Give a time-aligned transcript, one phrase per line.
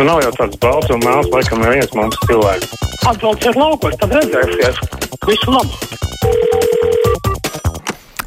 [0.00, 2.70] Nu, nav jau tāds balts un melns, laikam, neviens mums cilvēks.
[3.10, 4.78] Atbrauciet laukos, tad redzēsies.
[5.28, 5.74] Visu labu!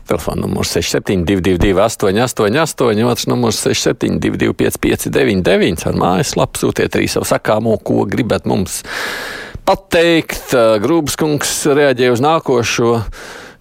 [0.05, 8.05] Telefona numurs 6722, 888, otrs numurs 672, 559, ar mājaslapu sūtiet arī savu sakāmo, ko
[8.05, 8.83] gribat mums
[9.65, 10.53] pateikt.
[10.85, 12.99] Grūbs kungs reaģēja uz nākošo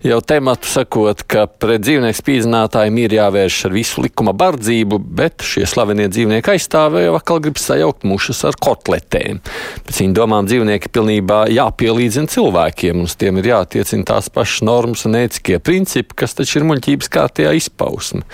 [0.07, 5.65] jau tematu sakot, ka pret dzīvnieku spīdzinātājiem ir jāvērš ar visu likuma bardzību, bet šie
[5.69, 9.43] slavenie dzīvnieku aizstāvēji atkal grib sajaukt mušas ar kotletēm.
[9.87, 15.19] Pēc viņu domām dzīvnieki pilnībā jāpielīdzina cilvēkiem, uz tiem ir jātiecina tās pašas normas un
[15.23, 18.27] ētiskie principi, kas taču ir muļķības kārtējā izpausme.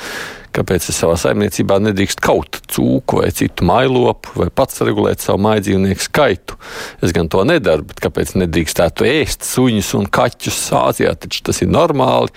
[0.56, 6.06] Kāpēc es savā saimniecībā nedrīkst kaut cūku vai citu mailopu, vai pats regulēt savu mājdzīvnieku
[6.06, 6.56] skaitu?
[7.04, 11.14] Es gan to nedaru, bet kāpēc nedrīkstētu ēst suņus un kaķus Āzijā?
[11.20, 12.32] Taču tas ir normāli.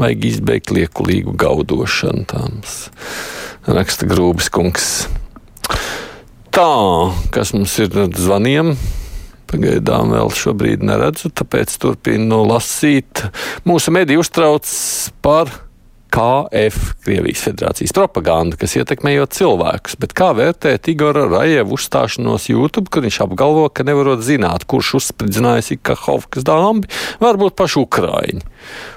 [0.00, 2.26] Vajag izbeigt liekulīgu gaudošanu.
[2.30, 2.78] Tāms.
[3.70, 4.88] Raksta grūbis kungs.
[6.54, 6.70] Tā,
[7.34, 8.74] kas mums ir zvaniem?
[9.50, 13.22] Pagaidām vēl šobrīd neredzu, tāpēc turpinu lasīt.
[13.68, 14.66] Mūsu mediji uztrauc
[15.22, 15.52] par
[16.14, 19.96] KF, Krievijas Federācijas propaganda, kas ietekmējot cilvēkus.
[19.98, 25.72] Bet kā vērtēt Igora Rajevu uzstāšanos YouTube, kur viņš apgalvo, ka nevarot zināt, kurš uzspridzinājas
[25.74, 26.90] Ikahovkas dāmbi,
[27.24, 28.44] varbūt paši Ukraiņi.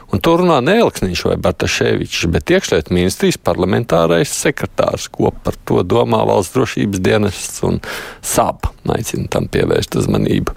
[0.08, 5.82] Un tur runā ne Elksniņš vai Bartaševičs, bet iekšļiet ministrijas parlamentārais sekretārs, ko par to
[5.84, 7.82] domā valsts drošības dienests un
[8.24, 8.70] SAP.
[8.88, 10.54] Aicinu tam pievērst uzmanību.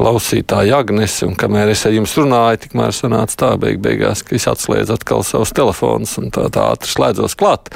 [0.00, 4.48] Klausītāji Agnese, un kamēr es ar jums runāju, tikmēr sanāca tā beig beigās, ka es
[4.48, 7.68] atslēdzu atkal savus telefonus un tā, tā ātri slēdzos klāt.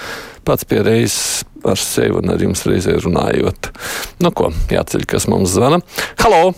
[0.49, 3.69] Pats pie reizes ar sevi un ar jums reizē runājot.
[4.25, 5.83] Nu ko, jāceļ, kas mums zvana.
[6.25, 6.55] Halo!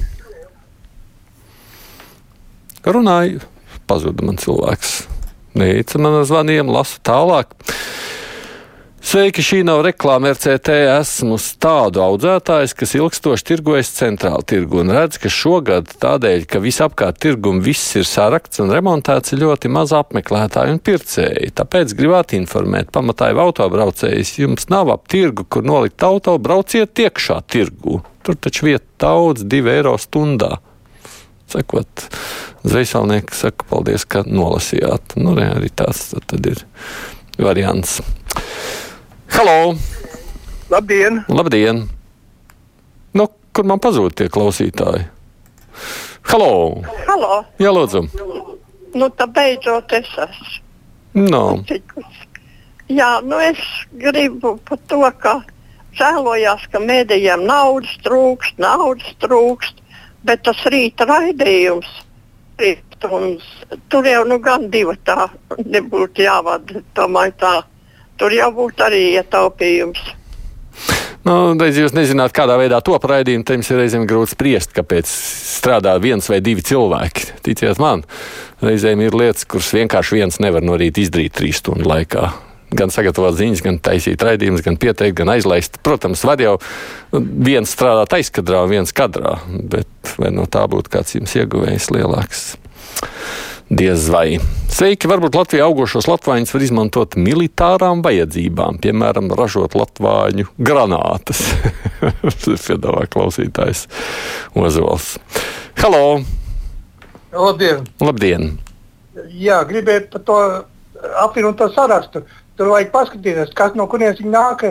[2.86, 3.55] Runāju!
[3.88, 4.96] Pazuda man cilvēks.
[5.56, 7.54] Neica man uz zvaniem, lasu tālāk.
[9.06, 10.72] Sveiki, šī nav reklāma RCT.
[10.96, 17.20] Esmu tādu audzētājs, kas ilgstoši tirgojas centrāla tirgu un redz, ka šogad tādēļ, ka visapkārt
[17.22, 21.52] tirgum viss ir sarakts un remontēts, ir ļoti maz apmeklētāju un pircēji.
[21.54, 27.38] Tāpēc gribētu informēt, pamatā jau autobraucējs, jums nav ap tirgu, kur nolikt auto, brauciet iekšā
[27.46, 28.00] tirgu.
[28.26, 30.56] Tur taču vieta daudz, 2 eiro stundā.
[31.46, 32.06] Sakot,
[32.66, 35.14] Zvejsalnieks saka, paldies, ka nolasījāt.
[35.20, 36.64] Nu, ne, arī tāds tad ir
[37.38, 38.00] variants.
[39.36, 39.76] Halo!
[40.72, 41.22] Labdien!
[41.30, 41.84] Labdien!
[43.14, 45.06] Nu, kur man pazūd tie klausītāji?
[46.32, 46.82] Halo!
[47.06, 47.44] Halo!
[47.62, 48.02] Jā, lūdzu!
[48.96, 50.62] Nu, tā beidzot es esmu.
[51.16, 51.42] No.
[52.92, 53.60] Jā, nu es
[54.02, 55.38] gribu par to, ka
[55.96, 59.80] žēlojās, ka mēdījiem naudas trūkst, naudas trūkst,
[60.26, 61.88] bet tas rīta raidījums
[63.10, 63.38] Un
[63.88, 65.28] tur jau nu gan divi tā
[65.60, 66.80] nebūtu jāvada.
[66.96, 67.58] Tomēr tā.
[68.16, 70.00] Tur jau būtu arī ietaupījums.
[71.26, 75.10] Nu, reiz jūs nezināt, kādā veidā to raidījumu, tad jums ir reizēm grūti spriest, kāpēc
[75.10, 77.40] strādā viens vai divi cilvēki.
[77.44, 78.06] Ticiet man,
[78.64, 82.30] reizēm ir lietas, kuras vienkārši viens nevar no rīta izdarīt trīs stundu laikā
[82.76, 85.80] gan sagatavot ziņas, gan taisīt raidījumus, gan pieteikt, gan aizlaist.
[85.86, 86.56] Protams, var jau
[87.12, 92.46] viens strādāt aizkadrā, viens kadrā, bet vai no tā būtu kāds jums ieguvējs lielāks?
[93.66, 94.36] Diez vai.
[94.70, 101.42] Sveiki, varbūt Latvijā augošos latvāņus var izmantot militārām vajadzībām, piemēram, ražot latvāņu granātas.
[102.44, 103.88] Tas piedāvā klausītājs
[104.54, 105.16] Ozols.
[105.80, 106.20] Halo!
[107.34, 107.82] Labdien!
[107.98, 108.52] Labdien!
[109.34, 110.38] Jā, gribētu par to
[111.26, 112.22] apvienot to sarakstu.
[112.56, 114.66] Tur vajag paskatīties, kas no kurienes viņi nāk.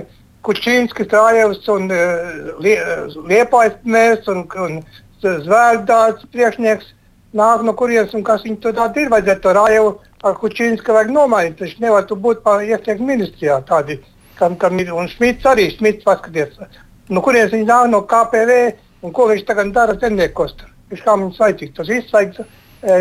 [0.46, 4.82] Kučīnskis, Rājevs un uh, Liepājas mērs un, un
[5.26, 6.92] Zvērdāts priekšnieks
[7.36, 9.12] nāk no kurienes un kas viņi tur tādi ir.
[9.14, 9.94] Vajadzētu to Rājevu
[10.26, 11.58] ar Kučīnsku vajag nomainīt.
[11.62, 14.00] Tas nevar būt iesniegt ministrijā tādi,
[14.40, 14.94] kam, kam ir.
[14.94, 16.62] Un Šmits arī, Šmits paskaties,
[17.10, 18.60] no kurienes viņi nāk no KPV
[19.06, 20.56] un ko viņš tagad dara zemniekos.
[20.94, 21.76] Viņš kā mums vajadzīgs.
[21.78, 22.46] Tas viss vajag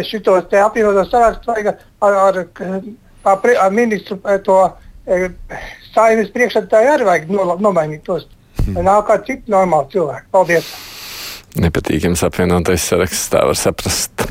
[0.08, 2.38] šitos te apvienotos sarakstus vajag ar, ar
[3.74, 4.58] ministru to
[5.94, 7.30] saimnes priekšsēdētāju arī vajag
[7.62, 8.26] nomainīt tos.
[8.64, 8.80] Hmm.
[8.86, 10.28] Nāk kā citi normāli cilvēki.
[10.32, 10.70] Paldies!
[11.60, 14.24] Nepatīkams apvienotais saraksts, tā var saprast.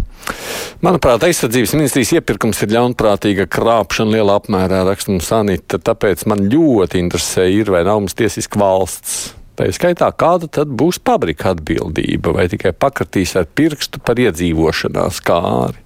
[0.83, 5.79] Manuprāt, aizsardzības ministrijas iepirkums ir ļaunprātīga krāpšana lielā apmērā, raksta mums Anita.
[5.79, 9.31] Tāpēc man ļoti interesē, ir vai nav mums tiesiska valsts.
[9.53, 15.21] Tā ir skaitā, kāda tad būs pabrika atbildība, vai tikai pakratīs ar pirkstu par iedzīvošanās
[15.23, 15.82] kāri.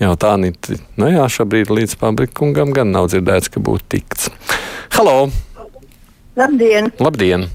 [0.00, 4.26] Jā, tā Anita, nu jā, šobrīd līdz pabrikungam gan nav dzirdēts, ka būtu tikts.
[4.96, 5.28] Halo!
[6.34, 6.90] Labdien!
[6.98, 7.46] Labdien!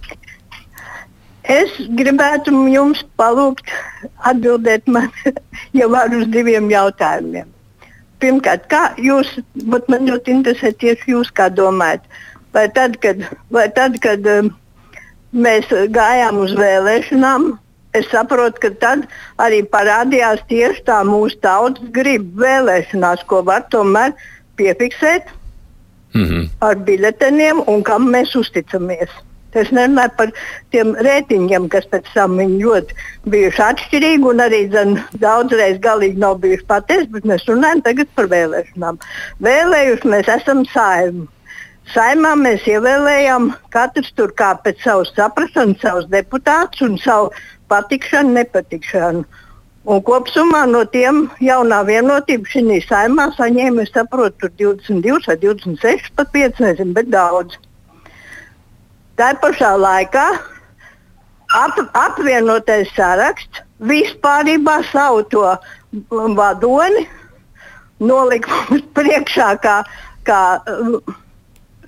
[1.49, 3.73] Es gribētu jums palūgt
[4.29, 5.09] atbildēt man
[5.79, 7.49] jau uz diviem jautājumiem.
[8.23, 12.07] Pirmkārt, kā jūs, man ļoti interesē tieši jūs, kā domājat,
[12.55, 14.53] vai tad, kad, vai tad, kad um,
[15.35, 17.51] mēs gājām uz vēlēšanām.
[17.97, 19.07] Es saprotu, ka tad
[19.41, 24.13] arī parādījās tieši tā mūsu tautas griba vēlēšanās, ko var tomēr
[24.59, 25.31] piefiksēt
[26.13, 26.45] mm -hmm.
[26.61, 29.09] ar biļeteniem un kam mēs uzticamies.
[29.57, 30.31] Es nerunāju par
[30.69, 32.93] tiem rētiņiem, kas pēc tam ļoti
[33.25, 38.29] bijuši atšķirīgi un arī dzen, daudzreiz galīgi nav bijuši patiesi, bet mēs runājam tagad par
[38.29, 38.99] vēlēšanām.
[39.41, 41.25] Vēlējuši mēs esam saimnu.
[41.89, 47.31] Saimā mēs ievēlējām katrs tur kā pēc savas saprašanas, savus deputātus un savu
[47.71, 49.23] patikšanu, nepatikšanu.
[49.89, 56.29] Un kopumā no tiem jaunā vienotība šī saimā saņēma, es saprotu, 22 vai 26, pat
[56.35, 57.57] 5, nezinu, bet daudz.
[59.17, 60.25] Tā pašā laikā
[61.55, 65.47] ap, apvienotais saraksts vispārībā savu to
[66.37, 67.07] vadoni
[67.99, 69.79] nolika mums priekšā kā,
[70.27, 70.41] kā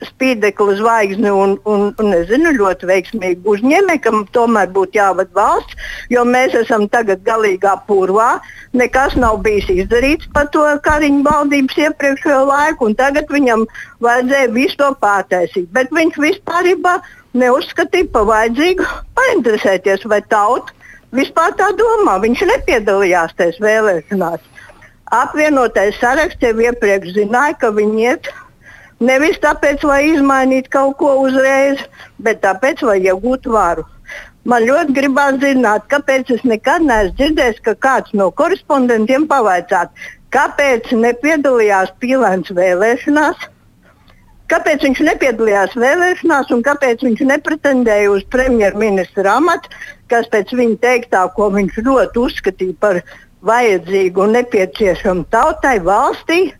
[0.08, 5.78] spīdekli zvaigzni un, un, un nezinu, ļoti veiksmīgi uzņēmēji, kam tomēr būtu jāvada valsts,
[6.14, 8.34] jo mēs esam tagad galīgā purvā.
[8.78, 13.66] Nekas nav bijis izdarīts par to Kariņu valdības iepriekšējo laiku, un tagad viņam
[14.04, 15.68] vajadzēja visu to pārtaisīt.
[15.76, 16.72] Bet viņš vispār
[17.38, 20.74] neuzskatīja par vajadzīgu painteresēties, vai tauta
[21.16, 22.18] vispār tā domā.
[22.24, 24.48] Viņš nepiedalījās tajās vēlēšanās.
[25.12, 28.30] Apvienotais saraksts jau iepriekš zināja, ka viņi iet
[29.02, 31.82] Nevis tāpēc, lai izmainītu kaut ko uzreiz,
[32.22, 33.88] bet tāpēc, lai iegūtu varu.
[34.46, 39.94] Man ļoti gribās zināt, kāpēc es nekad neesmu dzirdējis, ka kāds no korespondentiem pavaicātu,
[40.34, 43.50] kāpēc nepiedalījās Pīlēns vēlēšanās,
[44.54, 49.70] kāpēc viņš nepiedalījās vēlēšanās un kāpēc viņš nepretendēja uz premjerministra amatu,
[50.12, 53.02] kas pēc viņa teiktā, ko viņš ļoti uzskatīja par
[53.46, 56.52] vajadzīgu un nepieciešamu tautai, valstī,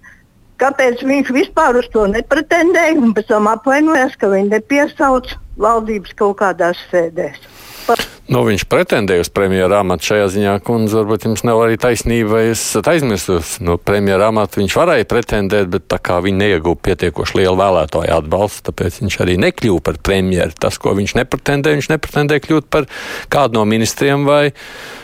[0.62, 6.38] Kāpēc viņš vispār uz to nepretendēja un pēc tam apvainojās, ka viņi nepiesauc valdības kaut
[6.44, 7.42] kādās sēdēs?
[7.88, 8.04] Par...
[8.32, 10.96] Nu, viņš pretendēja uz premjera amatu šajā ziņā, kundze.
[11.02, 13.58] Varbūt jums nav arī taisnība, vai esat aizmirsus.
[13.60, 18.64] No premjera amata viņš varēja pretendēt, bet tā kā viņi neieguva pietiekoši lielu vēlētāju atbalstu,
[18.70, 20.56] tāpēc viņš arī nekļuva par premjeru.
[20.64, 22.88] Tas, ko viņš nepretendēja, viņš nepretendēja kļūt par
[23.36, 24.54] kādu no ministriem vai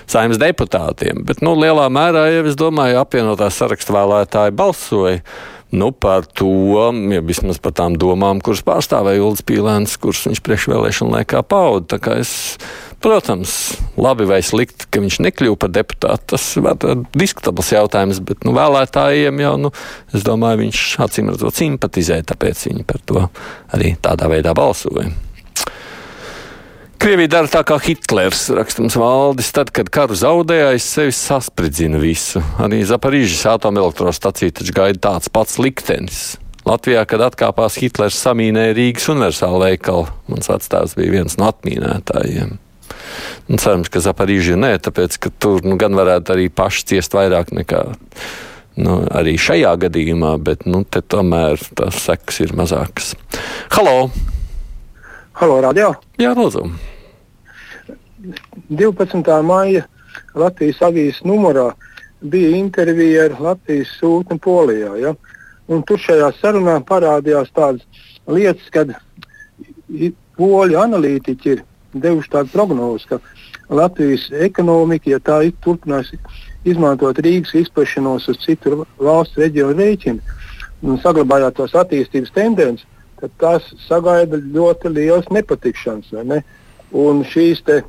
[0.07, 1.27] saimnes deputātiem.
[1.27, 5.19] Bet, nu, lielā mērā jau, es domāju, apvienotās sarakstu vēlētāji balsoja.
[5.68, 6.47] Nu, par to,
[7.12, 12.00] ja vismaz par tām domām, kuras pārstāvēja Ulrichs Pīlēns, kurus viņš priekšvēlēšana laikā pauda.
[12.97, 13.51] Protams,
[13.94, 19.44] labi vai slikti, ka viņš nekļuva par deputātu, tas ir diskutabls jautājums, bet nu, vēlētājiem
[19.44, 19.71] jau, nu,
[20.17, 23.27] es domāju, viņš acīm redzot simpatizē, tāpēc viņi par to
[23.77, 25.13] arī tādā veidā balsoja.
[26.97, 32.41] Krievija dara tā kā Hitlers, rakstams valdis, tad, kad karu zaudēja, aiz sevis saspridzina visu.
[32.57, 36.23] Arī Zaparīžas atomelektrostacija taču gaida tāds pats liktenis.
[36.65, 40.09] Latvijā, kad atkāpās Hitlers, samīnēja Rīgas universāla veikalu.
[40.33, 42.57] Mans vectēvs bija viens no atmīnētājiem.
[43.47, 47.53] Un cerams, ka Zaparīža nē, tāpēc, ka tur nu, gan varētu arī paši ciest vairāk
[47.55, 47.83] nekā
[48.77, 53.15] nu, arī šajā gadījumā, bet nu, tomēr tās sekas ir mazākas.
[53.73, 54.11] Halo!
[55.37, 55.93] Halo, radio!
[56.21, 56.65] Jā, lūdzu!
[58.69, 59.41] 12.
[59.45, 59.85] maija
[60.37, 61.69] Latvijas avīzes numurā
[62.21, 64.95] bija intervija ar Latvijas sūtni Polijā.
[65.01, 65.13] Ja?
[65.69, 67.85] Un tur šajā sarunā parādījās tādas
[68.27, 68.93] lietas, kad
[70.37, 71.63] poļu analītiķi ir
[71.93, 73.19] devuši tādu prognozi, ka
[73.69, 76.11] Latvijas ekonomika, ja tā turpinās
[76.67, 80.37] izmantot Rīgas izplešanos uz citu valstu reģionu rēķinu
[80.87, 82.85] un saglabājot tos attīstības tendences,
[83.19, 86.13] tad tās sagaida ļoti liels nepatikšanas.
[86.27, 86.44] Ne?
[86.94, 87.81] Un šīs te,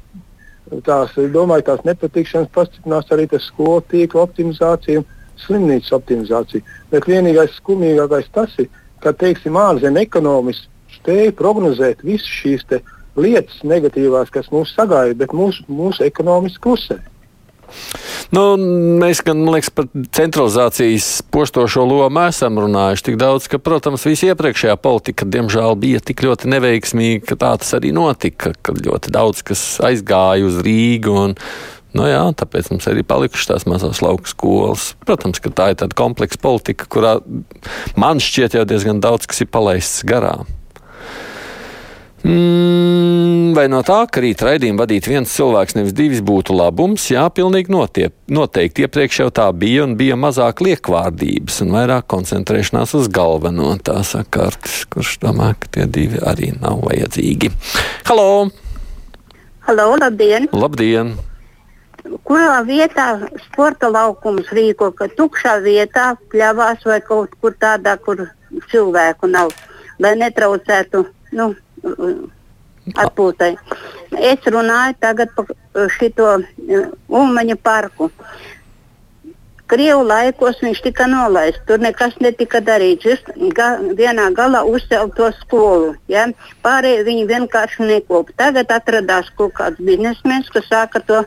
[0.86, 6.64] tās, domāju, tās nepatikšanas pastiprinās arī skolu tīkla optimizācija un slimnīcas optimizācija.
[6.90, 8.70] Bet vienīgais skumīgākais tas ir,
[9.04, 10.66] ka teiksim, ārzemju ekonomisti
[10.98, 12.64] spēja prognozēt visas šīs
[13.20, 17.00] lietas negatīvās, kas mūs sagaida, bet mūsu, mūsu ekonomiski klusē.
[18.32, 18.42] Nu,
[19.00, 24.76] mēs gan liekas, par centralizācijas postošo lomu esam runājuši tik daudz, ka, protams, visa iepriekšējā
[24.84, 29.64] politika, diemžēl, bija tik ļoti neveiksmīga, ka tā tas arī notika, ka ļoti daudz kas
[29.84, 31.18] aizgāja uz Rīgu.
[31.24, 31.36] Un,
[31.96, 34.90] Nu jā, tāpēc mums arī palikušas tās mazās lauku skolas.
[35.08, 37.14] Protams, ka tā ir tāda kompleksa politika, kurā
[37.98, 40.44] man šķiet jau diezgan daudz kas ir palaists garām.
[42.26, 47.04] Mm, vai no tā, ka rīt raidījumu vadīt viens cilvēks, nevis divi, būtu labums?
[47.12, 48.82] Jā, pilnīgi notiep, noteikti.
[48.88, 53.70] Iepriekš jau tā bija un bija mazāk liekvārdības un vairāk koncentrēšanās uz galveno.
[53.86, 57.52] Tā saka Artis, kurš domā, ka tie divi arī nav vajadzīgi.
[58.10, 58.48] Halo!
[59.68, 60.48] Halo, labdien!
[60.50, 61.14] Labdien!
[62.26, 63.12] Kurā vietā
[63.44, 68.24] sporta laukums rīko, ka tukšā vietā, pļavās vai kaut kur tādā, kur
[68.72, 69.52] cilvēku nav,
[70.00, 71.04] lai netraucētu
[71.36, 71.52] nu,
[72.96, 73.52] atpūtai.
[74.18, 75.50] Es runāju tagad par
[75.98, 78.10] šito uh, Ulmaņa parku.
[79.68, 81.60] Krievu laikos viņš tika nolaists.
[81.68, 83.04] Tur nekas netika darīts.
[83.04, 85.90] Viņš ga, vienā galā uzcēla to skolu.
[86.08, 86.24] Ja?
[86.64, 88.32] Pārējie viņi vienkārši nekopā.
[88.40, 91.20] Tagad atradās kaut kāds biznesmenis, kas sāka to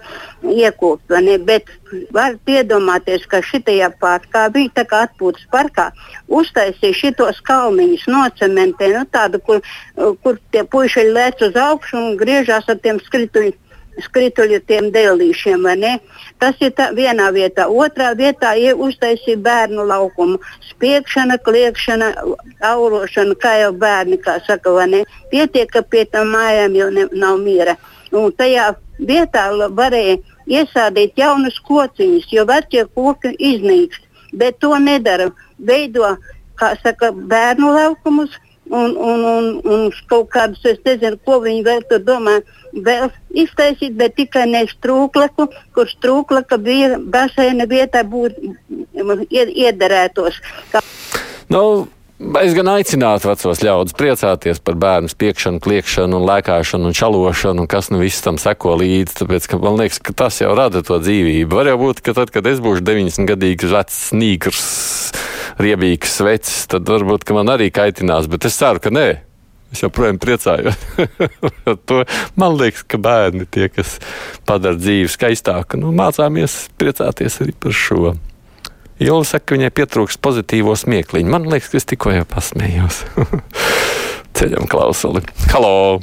[0.49, 1.05] iekopt.
[1.45, 1.69] Bet
[2.15, 5.91] varat iedomāties, ka šitajā parkā bija tā kā atpūtas parkā.
[6.27, 9.61] Uztaisīja šitos kalniņus, nocementē, nu, tādu, kur,
[10.23, 13.59] kur tie puiši lēc uz augšu un griežās ar tiem skrituļiem
[14.05, 15.67] skrituļu tiem dēlīšiem.
[16.41, 17.67] Tas ir tā, vienā vietā.
[17.67, 20.39] Otrā vietā ir uztaisīja bērnu laukumu.
[20.69, 22.11] Spiegšana, kliekšana,
[22.71, 24.73] aurošana, kā jau bērni kā saka,
[25.31, 27.77] pietiek, ka pie tam mājām jau ne, nav miera.
[28.11, 30.17] Un tajā vietā varēja
[30.47, 34.07] iesādīt jaunus kociņus, jo vecie koki iznīkst.
[34.33, 35.31] Bet to nedara.
[35.59, 36.15] Veido,
[36.55, 38.37] kā saka, bērnu laukumus
[38.71, 42.39] un, un, un, un kaut kādus, es nezinu, ko viņi vēl tur domā,
[42.71, 43.09] vēl
[43.43, 48.39] iztaisīt, bet tikai ne strūklaku, kur strūklaka bija baseina vietā būt
[49.31, 50.39] iederētos.
[50.71, 50.83] Kā...
[51.51, 51.63] Nu,
[52.37, 57.69] Es gan aicinātu vecos ļaudis priecāties par bērnu spiekšanu, kliekšanu, un lēkāšanu un čalošanu, un
[57.69, 59.15] kas nu viss tam seko līdzi.
[59.23, 61.49] Tāpēc, ka man liekas, ka tas jau rada to dzīvību.
[61.57, 64.61] Var jau būt, ka tad, kad es būšu 90 gadīgs vecs sīkrs,
[65.61, 69.09] riebīgs vecs, tad varbūt man arī kaitinās, bet es ceru, ka nē.
[69.71, 70.75] Es joprojām priecājos.
[71.87, 72.01] to,
[72.35, 73.99] man liekas, ka bērni tie, kas
[74.47, 78.15] padara dzīvi skaistāku, nu, mācāmies priecāties arī par šo.
[79.01, 81.31] Jūla saka, ka viņai pietrūkst pozitīvo smiekliņu.
[81.31, 82.99] Man liekas, ka es tikko jau pasmējos.
[84.37, 85.23] Ceļam klausuli.
[85.53, 86.01] Halo!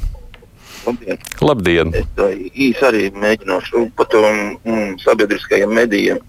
[0.88, 1.20] Labdien!
[1.44, 1.92] Labdien.
[1.98, 2.08] Es
[2.48, 6.24] īsi arī mēģināšu par to mm, sabiedriskajiem medijiem.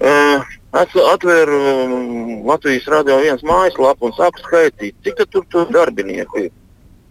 [0.00, 0.40] Uh,
[0.78, 6.52] es atvēru um, Latvijas radio viens mājaslapu un sāku skaitīt, cik tur tur darbinieku ir.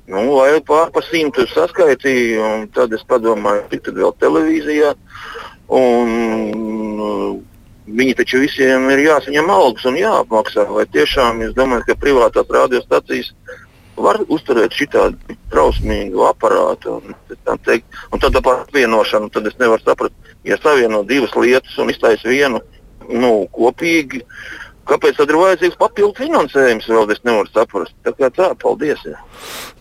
[0.10, 4.96] Nu, lai pār pa simtu saskaitīju, un tad es padomāju, cik tad vēl televīzijā.
[5.70, 7.46] Un,
[7.90, 10.68] Viņi taču visiem ir jāsaņem algas un jāapmaksā.
[10.70, 13.32] Vai tiešām jūs domājat, ka privātās radiostacijas
[13.98, 17.00] var uzturēt šādu trausmīgu aparātu?
[17.00, 17.16] Un,
[17.66, 20.14] teikt, un tad apvienošanu tad es nevaru saprast,
[20.46, 22.62] ja savieno divas lietas un iztaisa vienu
[23.10, 24.24] nu, kopīgi.
[24.90, 26.88] Kāpēc tad ir vajadzīgs papildu finansējums?
[26.90, 27.94] Vēl es nevaru saprast.
[28.06, 29.04] Tā kā tā, paldies.
[29.06, 29.20] Jā.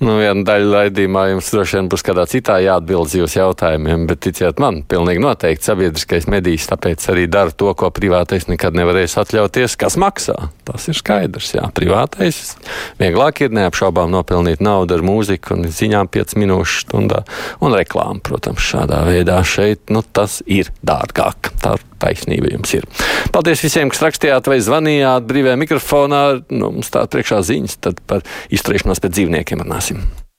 [0.05, 4.21] Nu, viena daļa raidījumā jums droši vien būs kādā citā jāatbild uz jūsu jautājumiem, bet
[4.27, 9.79] ticiet man, pilnīgi noteikti sabiedriskais medijs tāpēc arī dara to, ko privātais nekad nevarēs atļauties,
[9.81, 10.37] kas maksā.
[10.69, 12.53] Tas ir skaidrs, jā, privātais.
[13.01, 17.23] Vieglāk ir neapšaubām nopelnīt naudu ar mūziku un ziņām 5 minūšu stundā
[17.65, 21.55] un reklāmu, protams, šādā veidā šeit, nu, tas ir dārgāk.
[21.65, 22.87] Tā taisnība jums ir.
[23.35, 26.23] Paldies visiem, kas rakstījāt vai zvanījāt brīvajā mikrofonā.
[26.53, 30.05] Nu, mums tā priekšā ziņas par izturēšanos pret dzīvniekiem runāsim.